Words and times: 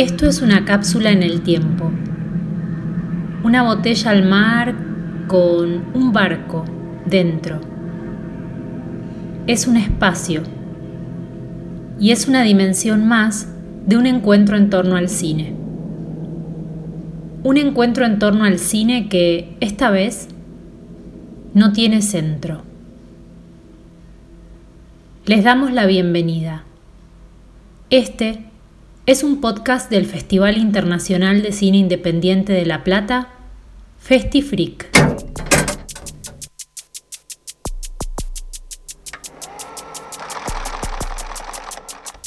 Esto 0.00 0.26
es 0.26 0.40
una 0.40 0.64
cápsula 0.64 1.10
en 1.10 1.22
el 1.22 1.42
tiempo. 1.42 1.92
Una 3.44 3.64
botella 3.64 4.12
al 4.12 4.26
mar 4.26 4.74
con 5.28 5.84
un 5.92 6.12
barco 6.14 6.64
dentro. 7.04 7.60
Es 9.46 9.66
un 9.66 9.76
espacio 9.76 10.42
y 11.98 12.12
es 12.12 12.28
una 12.28 12.44
dimensión 12.44 13.06
más 13.06 13.46
de 13.84 13.98
un 13.98 14.06
encuentro 14.06 14.56
en 14.56 14.70
torno 14.70 14.96
al 14.96 15.10
cine. 15.10 15.52
Un 17.42 17.58
encuentro 17.58 18.06
en 18.06 18.18
torno 18.18 18.44
al 18.44 18.58
cine 18.58 19.10
que 19.10 19.54
esta 19.60 19.90
vez 19.90 20.28
no 21.52 21.74
tiene 21.74 22.00
centro. 22.00 22.62
Les 25.26 25.44
damos 25.44 25.72
la 25.72 25.84
bienvenida. 25.84 26.64
Este 27.90 28.49
es 29.10 29.24
un 29.24 29.40
podcast 29.40 29.90
del 29.90 30.06
Festival 30.06 30.56
Internacional 30.56 31.42
de 31.42 31.50
Cine 31.50 31.78
Independiente 31.78 32.52
de 32.52 32.64
La 32.64 32.84
Plata, 32.84 33.26
FestiFreak. 33.98 34.88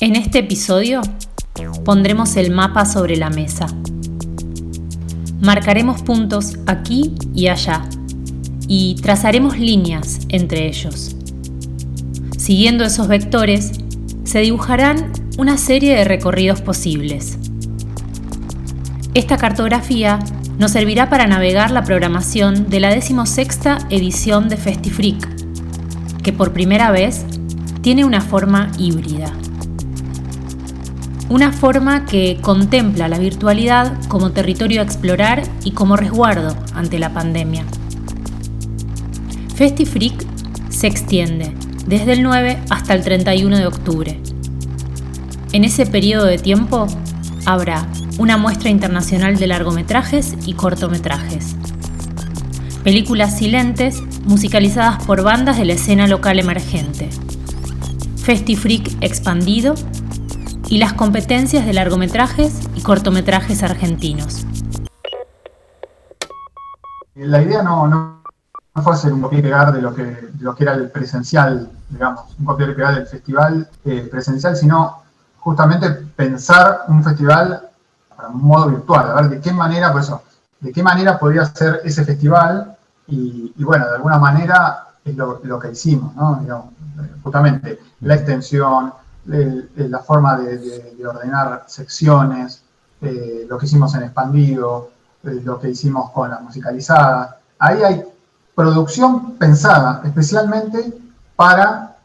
En 0.01 0.17
este 0.17 0.39
episodio 0.39 0.99
pondremos 1.85 2.35
el 2.35 2.51
mapa 2.51 2.85
sobre 2.85 3.15
la 3.15 3.29
mesa. 3.29 3.67
Marcaremos 5.39 6.01
puntos 6.01 6.57
aquí 6.67 7.15
y 7.33 7.47
allá 7.47 7.87
y 8.67 8.95
trazaremos 8.95 9.57
líneas 9.57 10.19
entre 10.27 10.67
ellos. 10.67 11.15
Siguiendo 12.37 12.83
esos 12.83 13.07
vectores, 13.07 13.71
se 14.25 14.39
dibujarán 14.39 15.22
una 15.37 15.57
serie 15.57 15.95
de 15.95 16.03
recorridos 16.03 16.61
posibles. 16.61 17.39
Esta 19.15 19.37
cartografía 19.37 20.19
nos 20.59 20.71
servirá 20.71 21.09
para 21.09 21.25
navegar 21.25 21.71
la 21.71 21.83
programación 21.83 22.69
de 22.69 22.79
la 22.79 22.93
decimosexta 22.93 23.79
edición 23.89 24.47
de 24.47 24.57
FestiFreak, 24.57 26.21
que 26.21 26.33
por 26.33 26.53
primera 26.53 26.91
vez 26.91 27.25
tiene 27.81 28.05
una 28.05 28.21
forma 28.21 28.71
híbrida. 28.77 29.33
Una 31.29 31.51
forma 31.51 32.05
que 32.05 32.37
contempla 32.41 33.07
la 33.07 33.17
virtualidad 33.17 33.97
como 34.07 34.31
territorio 34.31 34.81
a 34.81 34.83
explorar 34.83 35.41
y 35.63 35.71
como 35.71 35.97
resguardo 35.97 36.55
ante 36.75 36.99
la 36.99 37.11
pandemia. 37.11 37.65
FestiFreak 39.55 40.25
se 40.69 40.87
extiende 40.87 41.55
desde 41.87 42.13
el 42.13 42.23
9 42.23 42.59
hasta 42.69 42.93
el 42.93 43.03
31 43.03 43.57
de 43.57 43.65
octubre. 43.65 44.22
En 45.53 45.63
ese 45.63 45.85
periodo 45.85 46.25
de 46.25 46.39
tiempo 46.39 46.87
habrá 47.45 47.85
una 48.17 48.37
muestra 48.37 48.71
internacional 48.71 49.37
de 49.37 49.45
largometrajes 49.45 50.35
y 50.47 50.55
cortometrajes, 50.55 51.55
películas 52.83 53.37
silentes 53.37 54.01
musicalizadas 54.23 55.05
por 55.05 55.21
bandas 55.21 55.59
de 55.59 55.65
la 55.65 55.73
escena 55.73 56.07
local 56.07 56.39
emergente, 56.39 57.07
FestiFreak 58.17 58.97
expandido 59.01 59.75
y 60.69 60.79
las 60.79 60.93
competencias 60.93 61.67
de 61.67 61.73
largometrajes 61.73 62.59
y 62.73 62.81
cortometrajes 62.81 63.61
argentinos. 63.61 64.47
La 67.13 67.43
idea 67.43 67.61
no, 67.61 67.87
no 67.87 68.23
no 68.75 68.81
fue 68.81 68.93
hacer 68.93 69.13
un 69.13 69.21
copia 69.21 69.37
y 69.37 69.41
pegar 69.43 69.71
de 69.71 69.81
lo 69.83 69.93
que, 69.93 70.29
lo 70.39 70.55
que 70.55 70.63
era 70.63 70.73
el 70.73 70.89
presencial, 70.89 71.69
digamos, 71.89 72.21
un 72.39 72.45
copia 72.45 72.67
y 72.67 72.73
pegar 72.73 72.95
del 72.95 73.05
festival 73.05 73.69
eh, 73.85 74.07
presencial, 74.09 74.57
sino 74.57 75.02
justamente 75.43 75.89
pensar 76.15 76.85
un 76.87 77.03
festival 77.03 77.69
para 78.15 78.29
un 78.29 78.43
modo 78.43 78.69
virtual, 78.69 79.11
a 79.11 79.15
ver 79.15 79.29
de 79.29 79.41
qué 79.41 79.51
manera, 79.51 79.91
por 79.91 80.01
eso, 80.01 80.23
de 80.61 80.71
qué 80.71 80.81
manera 80.81 81.19
podría 81.19 81.45
ser 81.45 81.81
ese 81.83 82.05
festival 82.05 82.77
y, 83.07 83.51
bueno, 83.63 83.85
de 83.85 83.95
alguna 83.95 84.17
manera 84.17 84.87
es 85.03 85.15
lo, 85.15 85.59
que 85.59 85.71
hicimos, 85.71 86.15
¿no? 86.15 86.39
Digamos, 86.41 86.67
justamente 87.21 87.79
la 87.99 88.15
extensión, 88.15 88.93
la 89.25 89.99
forma 89.99 90.37
de, 90.37 91.05
ordenar 91.05 91.65
secciones, 91.67 92.63
eh, 93.01 93.45
lo 93.49 93.57
que 93.57 93.65
hicimos 93.65 93.93
en 93.95 94.03
expandido, 94.03 94.91
eh, 95.23 95.41
lo 95.43 95.59
que 95.59 95.69
hicimos 95.71 96.11
con 96.11 96.29
la 96.29 96.39
musicalizada. 96.39 97.39
Ahí 97.59 97.83
hay 97.83 98.05
producción 98.55 99.33
pensada 99.33 100.01
especialmente 100.05 100.93
para 101.35 101.97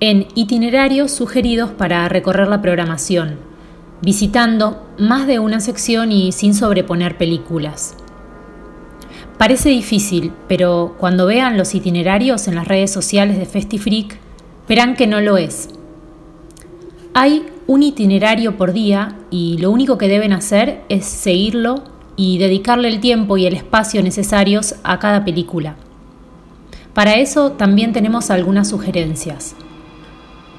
en 0.00 0.28
itinerarios 0.34 1.10
sugeridos 1.10 1.70
para 1.70 2.08
recorrer 2.08 2.48
la 2.48 2.60
programación, 2.60 3.36
visitando 4.02 4.86
más 4.98 5.26
de 5.26 5.38
una 5.38 5.60
sección 5.60 6.12
y 6.12 6.32
sin 6.32 6.54
sobreponer 6.54 7.16
películas. 7.16 7.96
Parece 9.38 9.70
difícil, 9.70 10.32
pero 10.48 10.94
cuando 10.98 11.26
vean 11.26 11.56
los 11.56 11.74
itinerarios 11.74 12.46
en 12.48 12.54
las 12.54 12.68
redes 12.68 12.90
sociales 12.92 13.38
de 13.38 13.46
FestiFreak, 13.46 14.18
verán 14.68 14.96
que 14.96 15.06
no 15.06 15.20
lo 15.20 15.36
es. 15.36 15.70
Hay 17.14 17.46
un 17.66 17.82
itinerario 17.82 18.56
por 18.56 18.72
día 18.72 19.16
y 19.30 19.56
lo 19.58 19.70
único 19.70 19.98
que 19.98 20.08
deben 20.08 20.32
hacer 20.32 20.82
es 20.88 21.06
seguirlo 21.06 21.82
y 22.16 22.38
dedicarle 22.38 22.88
el 22.88 23.00
tiempo 23.00 23.36
y 23.36 23.46
el 23.46 23.54
espacio 23.54 24.02
necesarios 24.02 24.76
a 24.84 24.98
cada 24.98 25.24
película. 25.24 25.76
Para 26.94 27.14
eso 27.14 27.52
también 27.52 27.92
tenemos 27.92 28.30
algunas 28.30 28.68
sugerencias. 28.68 29.54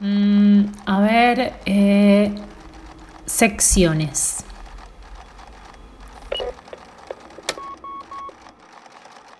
Mm, 0.00 0.64
a 0.84 1.00
ver, 1.00 1.54
eh, 1.64 2.34
secciones. 3.24 4.44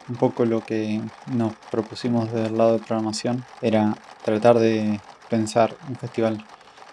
Un 0.09 0.17
poco 0.17 0.47
lo 0.47 0.63
que 0.63 1.03
nos 1.33 1.55
propusimos 1.71 2.33
del 2.33 2.57
lado 2.57 2.73
de 2.73 2.79
programación 2.79 3.45
era 3.61 3.95
tratar 4.25 4.59
de 4.59 4.99
pensar 5.29 5.77
un 5.89 5.97
festival 5.97 6.43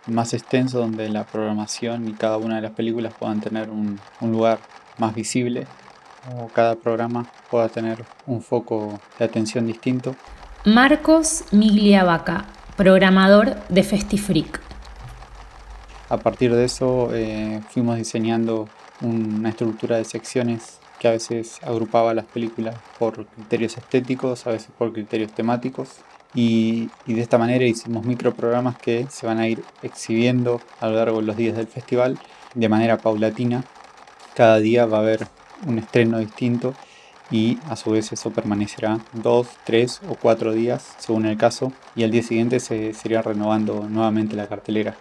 más 0.07 0.33
extenso 0.33 0.80
donde 0.80 1.09
la 1.09 1.25
programación 1.25 2.07
y 2.07 2.13
cada 2.13 2.38
una 2.38 2.56
de 2.56 2.62
las 2.62 2.71
películas 2.71 3.13
puedan 3.18 3.42
tener 3.42 3.69
un, 3.69 4.00
lugar 4.21 4.59
más 4.98 5.13
visible 5.13 5.68
o 6.36 6.48
cada 6.48 6.75
programa 6.75 7.27
pueda 7.50 7.69
tener 7.69 8.04
un 8.25 8.42
foco 8.42 9.00
de 9.19 9.25
atención 9.25 9.68
distinto. 9.68 10.15
Marcos 10.65 11.44
Migliavaca, 11.51 12.45
programador 12.75 13.56
de 13.69 13.83
FestiFreak. 13.83 14.62
A 16.09 16.18
partir 16.18 16.54
de 16.54 16.65
eso 16.65 17.09
eh, 17.13 17.62
fuimos 17.69 17.98
diseñando 17.98 18.68
una 19.01 19.50
estructura 19.50 19.98
de 19.98 20.06
secciones 20.06 20.80
que 21.00 21.07
a 21.07 21.12
veces 21.12 21.59
agrupaba 21.63 22.13
las 22.13 22.25
películas 22.25 22.75
por 22.98 23.25
criterios 23.27 23.77
estéticos, 23.77 24.48
a 24.48 24.51
veces 24.51 24.69
por 24.77 24.94
criterios 24.94 25.31
temáticos. 25.31 25.98
Y, 26.34 26.90
de 27.06 27.22
esta 27.22 27.38
manera 27.38 27.66
hicimos 27.66 28.06
microprogramas 28.06 28.78
que 28.78 29.08
se 29.10 29.26
van 29.26 29.40
a 29.40 29.48
ir 29.48 29.64
exhibiendo 29.82 30.62
a 30.80 30.88
lo 30.88 30.96
largo 30.96 31.20
de 31.20 31.26
los 31.26 31.38
días 31.38 31.56
del 31.56 31.68
festival 31.68 32.20
de 32.54 32.70
manera 32.70 32.98
paulatina. 32.98 33.64
Cada 34.36 34.60
día 34.60 34.86
va 34.86 34.98
a 34.98 35.02
haber 35.02 35.28
un 35.66 35.80
estreno 35.80 36.20
distinto 36.20 36.74
y 37.32 37.58
a 37.70 37.76
su 37.76 37.92
vez 37.92 38.12
eso 38.12 38.32
permanecerá 38.32 39.00
dos, 39.14 39.48
tres 39.66 40.02
o 40.08 40.16
cuatro 40.16 40.54
días 40.54 40.96
según 40.98 41.26
el 41.26 41.38
caso 41.38 41.74
y 41.96 42.04
al 42.04 42.12
día 42.12 42.24
siguiente 42.24 42.60
se 42.60 42.94
sería 42.94 43.22
renovando 43.22 43.88
nuevamente 43.90 44.36
la 44.36 44.48
cartelera. 44.48 44.96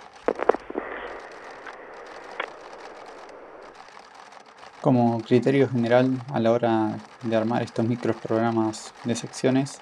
Como 4.80 5.20
criterio 5.20 5.68
general 5.68 6.22
a 6.32 6.38
la 6.38 6.52
hora 6.52 6.96
de 7.22 7.36
armar 7.36 7.62
estos 7.62 7.84
microprogramas 7.86 8.94
de 9.04 9.16
secciones, 9.16 9.80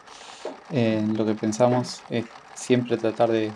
lo 0.75 1.25
que 1.25 1.35
pensamos 1.35 2.03
es 2.11 2.25
siempre 2.55 2.97
tratar 2.97 3.31
de 3.31 3.53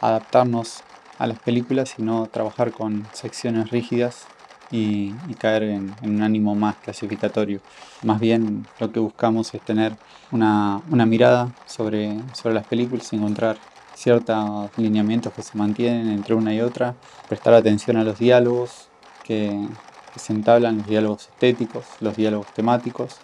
adaptarnos 0.00 0.82
a 1.18 1.26
las 1.26 1.38
películas 1.38 1.94
y 1.98 2.02
no 2.02 2.26
trabajar 2.26 2.72
con 2.72 3.06
secciones 3.12 3.70
rígidas 3.70 4.26
y, 4.70 5.12
caer 5.38 5.64
en, 5.64 5.94
un 6.02 6.22
ánimo 6.22 6.54
más 6.54 6.76
clasificatorio. 6.76 7.60
Más 8.02 8.20
bien 8.20 8.66
lo 8.80 8.90
que 8.90 9.00
buscamos 9.00 9.52
es 9.54 9.60
tener 9.60 9.96
una, 10.30 10.80
mirada 10.88 11.52
sobre, 11.66 12.18
sobre 12.32 12.54
las 12.54 12.66
películas 12.66 13.12
y 13.12 13.16
encontrar 13.16 13.58
ciertos 13.94 14.70
lineamientos 14.78 15.32
que 15.34 15.42
se 15.42 15.58
mantienen 15.58 16.08
entre 16.08 16.34
una 16.34 16.54
y 16.54 16.62
otra, 16.62 16.94
prestar 17.28 17.52
atención 17.52 17.98
a 17.98 18.04
los 18.04 18.18
diálogos 18.18 18.88
que, 19.24 19.68
que 20.12 20.18
se 20.18 20.32
entablan, 20.32 20.78
los 20.78 20.86
diálogos 20.86 21.28
estéticos, 21.28 21.84
los 22.00 22.16
diálogos 22.16 22.46
temáticos, 22.54 23.18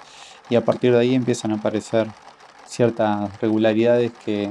y 0.50 0.56
a 0.56 0.64
partir 0.64 0.92
de 0.92 0.98
ahí 0.98 1.14
empiezan 1.14 1.52
a 1.52 1.54
aparecer 1.54 2.08
ciertas 2.68 3.40
regularidades 3.40 4.12
que 4.24 4.48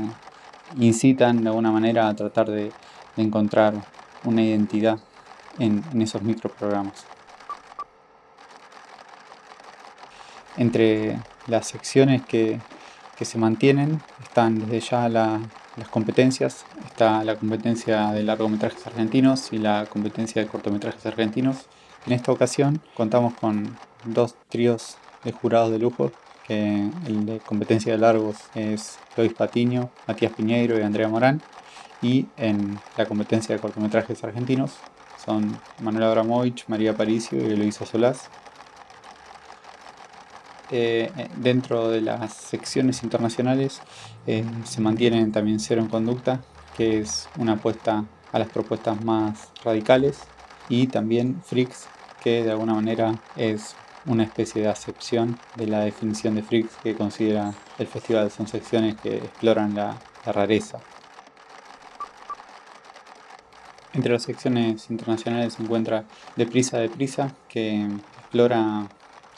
incitan 0.77 1.43
de 1.43 1.49
alguna 1.49 1.71
manera 1.71 2.09
a 2.09 2.15
tratar 2.15 2.49
de, 2.49 2.71
encontrar 3.15 3.73
una 4.25 4.43
identidad 4.43 4.99
en, 5.57 5.83
esos 5.99 6.21
microprogramas. 6.21 7.05
Entre 10.55 11.19
las 11.47 11.67
secciones 11.67 12.23
que, 12.23 12.59
se 13.19 13.39
mantienen 13.39 13.99
están 14.21 14.59
desde 14.59 14.79
ya 14.81 15.09
las 15.09 15.87
competencias, 15.89 16.63
está 16.85 17.23
la 17.23 17.35
competencia 17.35 18.11
de 18.11 18.21
largometrajes 18.21 18.85
argentinos 18.85 19.51
y 19.51 19.57
la 19.57 19.87
competencia 19.87 20.43
de 20.43 20.47
cortometrajes 20.47 21.03
argentinos. 21.07 21.65
En 22.05 22.13
esta 22.13 22.31
ocasión 22.31 22.79
contamos 22.93 23.33
con 23.33 23.75
dos 24.05 24.35
tríos 24.49 24.97
de 25.23 25.31
jurados 25.31 25.71
de 25.71 25.79
lujo 25.79 26.11
que 26.47 26.89
el 27.05 27.25
de 27.25 27.39
competencia 27.39 27.91
de 27.91 27.97
largos 27.97 28.37
es 28.55 28.97
Luis 29.17 29.33
Patiño, 29.33 29.89
Matías 30.07 30.31
Piñeiro 30.31 30.79
y 30.79 30.81
Andrea 30.81 31.07
Morán. 31.07 31.41
Y 32.01 32.27
en 32.37 32.79
la 32.95 33.05
competencia 33.05 33.53
de 33.55 33.61
cortometrajes 33.61 34.23
argentinos 34.23 34.75
son 35.23 35.59
Manuel 35.81 36.05
Abramovich, 36.05 36.65
María 36.67 36.95
Paricio 36.95 37.39
y 37.39 37.55
Luisa 37.55 37.85
Solás. 37.85 38.29
Eh, 40.69 41.11
eh, 41.17 41.29
dentro 41.37 41.89
de 41.89 42.01
las 42.01 42.33
secciones 42.33 43.01
internacionales 43.01 43.81
eh, 44.25 44.43
se 44.65 44.81
mantienen 44.81 45.31
también 45.31 45.59
Cero 45.59 45.81
en 45.81 45.87
Conducta, 45.87 46.41
que 46.75 46.99
es 46.99 47.29
una 47.37 47.53
apuesta 47.53 48.03
a 48.33 48.39
las 48.39 48.49
propuestas 48.49 49.01
más 49.03 49.49
radicales, 49.63 50.19
y 50.67 50.87
también 50.87 51.41
Freaks, 51.41 51.87
que 52.21 52.43
de 52.43 52.51
alguna 52.51 52.73
manera 52.73 53.19
es 53.37 53.75
una 54.07 54.23
especie 54.23 54.61
de 54.61 54.69
acepción 54.69 55.37
de 55.55 55.67
la 55.67 55.81
definición 55.81 56.35
de 56.35 56.43
Freaks 56.43 56.77
que 56.81 56.95
considera 56.95 57.53
el 57.77 57.87
festival. 57.87 58.31
Son 58.31 58.47
secciones 58.47 58.95
que 58.95 59.17
exploran 59.17 59.75
la, 59.75 59.97
rareza. 60.25 60.79
Entre 63.93 64.11
las 64.11 64.23
secciones 64.23 64.89
internacionales 64.89 65.53
se 65.53 65.63
encuentra 65.63 66.03
Deprisa, 66.35 66.79
Deprisa, 66.79 67.33
que 67.47 67.87
explora, 68.19 68.87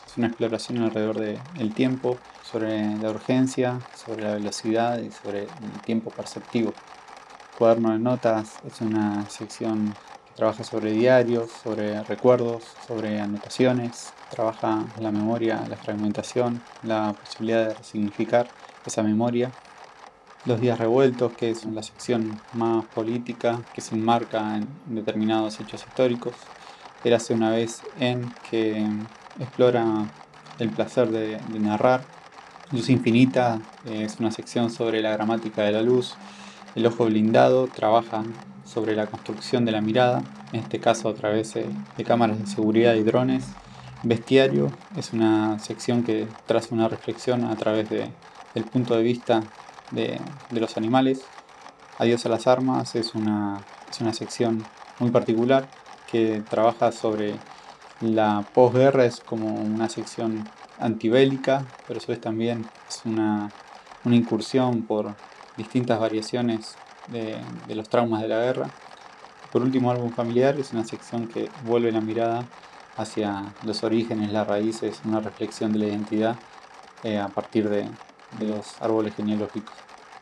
es 0.08 0.18
una 0.18 0.28
exploración 0.28 0.80
alrededor 0.80 1.20
del 1.20 1.74
tiempo, 1.76 2.18
sobre 2.44 2.96
la 2.98 3.12
urgencia, 3.12 3.80
sobre 3.96 4.24
la 4.24 4.34
velocidad 4.34 5.00
y 5.00 5.12
sobre 5.12 5.44
el 5.44 5.82
tiempo 5.86 6.10
perceptivo. 6.10 6.74
Cuaderno 7.58 7.92
de 7.92 8.00
notas 8.00 8.56
es 8.66 8.82
una 8.82 9.30
sección 9.30 9.94
trabaja 10.40 10.64
sobre 10.64 10.94
diarios, 10.94 11.50
sobre 11.52 12.02
recuerdos, 12.04 12.64
sobre 12.88 13.20
anotaciones, 13.20 14.14
trabaja 14.32 14.86
la 14.98 15.12
memoria, 15.12 15.62
la 15.70 15.76
fragmentación, 15.76 16.62
la 16.82 17.12
posibilidad 17.12 17.68
de 17.68 17.74
resignificar 17.74 18.48
esa 18.86 19.04
memoria. 19.04 19.52
Los 20.46 20.62
días 20.62 20.80
revueltos, 20.80 21.34
que 21.34 21.50
es 21.50 21.66
la 21.66 21.84
sección 21.84 22.40
más 22.54 22.86
política, 22.86 23.60
que 23.74 23.82
se 23.82 23.96
enmarca 23.96 24.56
en 24.56 24.70
determinados 24.96 25.60
hechos 25.60 25.84
históricos. 25.86 26.36
Érase 27.04 27.34
una 27.34 27.50
vez 27.50 27.82
en 28.00 28.34
que 28.50 28.88
explora 29.42 30.06
el 30.58 30.70
placer 30.70 31.10
de, 31.10 31.38
narrar. 31.60 32.06
Luz 32.72 32.90
Infinita 32.90 33.60
es 33.84 34.22
una 34.22 34.32
sección 34.32 34.70
sobre 34.70 35.02
la 35.02 35.12
gramática 35.12 35.64
de 35.64 35.74
la 35.74 35.82
luz. 35.82 36.16
El 36.76 36.86
ojo 36.86 37.08
blindado 37.08 37.68
trabaja 37.68 38.24
sobre 38.70 38.96
la 38.96 39.08
construcción 39.08 39.66
de 39.66 39.72
la 39.72 39.82
mirada, 39.82 40.24
en 40.54 40.60
este 40.60 40.80
caso 40.80 41.10
a 41.10 41.14
través 41.16 41.56
de 41.56 42.04
cámaras 42.04 42.40
de 42.40 42.46
seguridad 42.46 42.94
y 42.94 43.04
drones. 43.04 43.46
Bestiario 44.04 44.72
es 44.96 45.12
una 45.12 45.60
sección 45.60 46.04
que 46.04 46.28
traza 46.46 46.74
una 46.74 46.88
reflexión 46.88 47.44
a 47.44 47.56
través 47.56 47.90
de, 47.90 48.10
del 48.54 48.64
punto 48.64 48.96
de 48.96 49.04
vista 49.04 49.42
de, 49.92 50.22
los 50.52 50.78
animales. 50.78 51.22
Adiós 51.98 52.26
a 52.26 52.30
las 52.30 52.48
armas 52.48 52.96
es 52.96 53.16
una, 53.16 53.60
es 53.90 54.00
una 54.00 54.14
sección 54.14 54.64
muy 55.00 55.12
particular 55.12 55.68
que 56.10 56.42
trabaja 56.50 56.92
sobre 56.92 57.36
la 58.00 58.46
posguerra, 58.54 59.06
es 59.06 59.20
como 59.20 59.54
una 59.54 59.90
sección 59.90 60.48
antibélica, 60.80 61.66
pero 61.88 62.00
eso 62.00 62.14
es 62.14 62.22
también 62.22 62.66
es 62.88 63.02
una, 63.04 63.52
una 64.06 64.16
incursión 64.16 64.84
por 64.84 65.16
distintas 65.58 66.00
variaciones 66.00 66.78
de, 67.12 67.38
de 67.68 67.76
los 67.76 67.90
traumas 67.90 68.22
de 68.22 68.28
la 68.28 68.40
guerra. 68.40 68.70
Por 69.52 69.64
último, 69.64 69.90
álbum 69.90 70.12
familiar 70.12 70.60
es 70.60 70.74
una 70.74 70.86
sección 70.86 71.28
que 71.28 71.50
vuelve 71.66 71.92
la 71.92 72.02
mirada 72.02 72.46
hacia 72.98 73.54
los 73.64 73.84
orígenes, 73.84 74.32
las 74.32 74.46
raíces, 74.46 75.00
una 75.06 75.22
reflexión 75.22 75.72
de 75.72 75.80
la 75.80 75.86
identidad 75.88 76.36
eh, 77.04 77.18
a 77.18 77.30
partir 77.30 77.70
de, 77.70 77.88
los 78.40 78.80
árboles 78.80 79.16
genealógicos. 79.16 79.74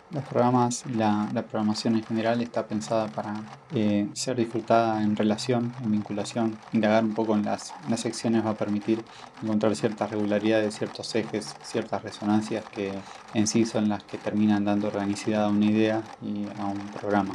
Los 0.10 0.24
programas 0.24 0.86
y 0.90 0.94
la, 0.94 1.28
programación 1.50 1.96
en 1.96 2.04
general 2.04 2.42
está 2.42 2.66
pensada 2.66 3.08
para 3.08 3.42
eh, 3.74 4.08
ser 4.14 4.38
disfrutada 4.38 5.04
en 5.04 5.18
relación, 5.18 5.74
en 5.84 5.92
vinculación. 5.92 6.58
Indagar 6.72 7.04
un 7.04 7.14
poco 7.14 7.36
en 7.36 7.44
las, 7.44 7.74
las 7.90 8.00
secciones 8.00 8.46
va 8.46 8.52
a 8.52 8.56
permitir 8.56 9.04
encontrar 9.44 9.76
ciertas 9.76 10.10
regularidades, 10.10 10.78
ciertos 10.78 11.14
ejes, 11.14 11.58
ciertas 11.62 12.04
resonancias 12.04 12.64
que 12.72 12.94
en 13.34 13.48
sí 13.48 13.66
son 13.66 13.90
las 13.90 14.02
que 14.04 14.18
terminan 14.18 14.64
dando 14.64 14.88
organicidad 14.88 15.44
a 15.44 15.50
una 15.50 15.66
idea 15.66 16.02
y 16.22 16.46
a 16.58 16.66
un 16.66 16.80
programa. 17.00 17.34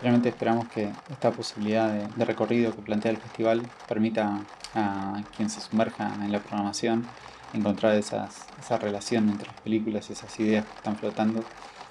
Realmente 0.00 0.30
esperamos 0.30 0.68
que 0.68 0.90
esta 1.10 1.30
posibilidad 1.30 1.92
de, 1.92 2.24
recorrido 2.24 2.74
que 2.74 2.80
plantea 2.80 3.10
el 3.10 3.18
festival 3.18 3.62
permita 3.86 4.40
a 4.74 5.22
quien 5.36 5.50
se 5.50 5.60
sumerja 5.60 6.14
en 6.22 6.32
la 6.32 6.40
programación 6.40 7.06
encontrar 7.54 7.94
esas, 7.94 8.46
esa 8.58 8.78
relación 8.78 9.28
entre 9.28 9.48
las 9.48 9.60
películas, 9.60 10.10
esas 10.10 10.38
ideas 10.40 10.64
que 10.64 10.76
están 10.76 10.96
flotando 10.96 11.42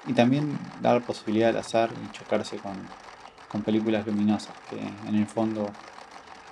y 0.05 0.13
también 0.13 0.57
dar 0.81 1.01
posibilidad 1.01 1.49
al 1.49 1.57
azar 1.57 1.89
y 2.03 2.11
chocarse 2.11 2.57
con, 2.57 2.73
con 3.49 3.61
películas 3.61 4.05
luminosas, 4.05 4.53
que 4.69 4.79
en 5.09 5.15
el 5.15 5.27
fondo 5.27 5.71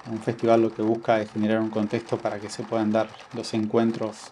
un 0.10 0.20
festival 0.20 0.62
lo 0.62 0.74
que 0.74 0.82
busca 0.82 1.22
es 1.22 1.32
generar 1.32 1.60
un 1.60 1.70
contexto 1.70 2.18
para 2.18 2.40
que 2.40 2.50
se 2.50 2.64
puedan 2.64 2.92
dar 2.92 3.08
los 3.34 3.54
encuentros 3.54 4.32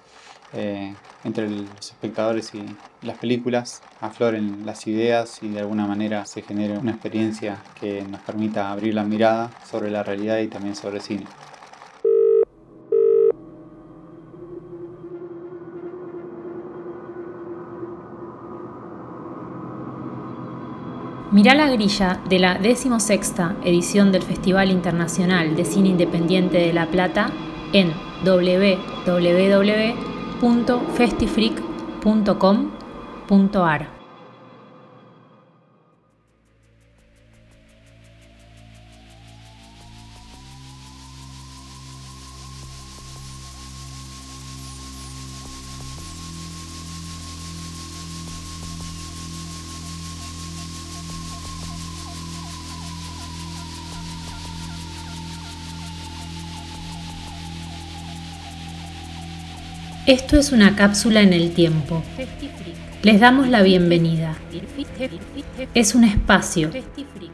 eh, 0.54 0.96
entre 1.24 1.48
los 1.48 1.92
espectadores 1.92 2.56
y 2.56 2.66
las 3.04 3.18
películas, 3.20 3.84
afloren 4.02 4.66
las 4.66 4.88
ideas 4.88 5.44
y 5.44 5.50
de 5.50 5.60
alguna 5.60 5.86
manera 5.86 6.26
se 6.26 6.42
genere 6.42 6.78
una 6.78 6.92
experiencia 6.92 7.58
que 7.80 8.02
nos 8.02 8.22
permita 8.22 8.72
abrir 8.72 8.96
la 8.96 9.04
mirada 9.04 9.52
sobre 9.70 9.92
la 9.92 10.02
realidad 10.02 10.40
y 10.40 10.48
también 10.48 10.76
sobre 10.76 10.98
el 10.98 11.04
cine. 11.04 11.26
Mirá 21.32 21.54
la 21.54 21.70
grilla 21.70 22.20
de 22.28 22.40
la 22.40 22.56
16 22.56 23.22
edición 23.64 24.12
del 24.12 24.24
Festival 24.24 24.72
Internacional 24.72 25.56
de 25.56 25.64
Cine 25.64 25.90
Independiente 25.90 26.58
de 26.58 26.74
La 26.74 26.88
Plata 26.88 27.30
en 27.72 27.94
www 28.26 28.80
Esto 60.10 60.40
es 60.40 60.52
una 60.52 60.76
cápsula 60.76 61.22
en 61.22 61.34
el 61.34 61.52
tiempo. 61.52 62.02
Les 63.04 63.20
damos 63.20 63.48
la 63.48 63.62
bienvenida. 63.62 64.36
Es 65.76 65.94
un 65.94 66.04
espacio. 66.04 66.72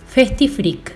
FestiFreak 0.10 0.95